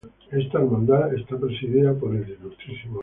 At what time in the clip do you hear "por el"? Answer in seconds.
1.93-2.27